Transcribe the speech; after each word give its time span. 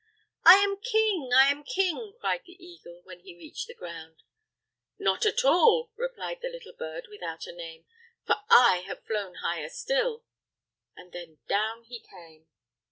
"I 0.43 0.55
am 0.63 0.77
king! 0.81 1.29
I 1.31 1.51
am 1.51 1.63
king!" 1.63 2.15
cried 2.19 2.41
the 2.47 2.53
eagle, 2.53 3.01
when 3.03 3.19
he 3.19 3.35
reached 3.37 3.67
the 3.67 3.75
ground. 3.75 4.23
"Not 4.97 5.27
at 5.27 5.45
all," 5.45 5.91
replied 5.95 6.39
the 6.41 6.49
little 6.49 6.73
bird 6.73 7.05
without 7.07 7.45
a 7.45 7.53
name, 7.53 7.85
"for 8.25 8.37
I 8.49 8.77
have 8.87 9.05
flown 9.05 9.35
higher 9.45 9.69
still," 9.69 10.23
and 10.95 11.11
then 11.11 11.37
down 11.47 11.83
he 11.83 11.99
came. 11.99 12.47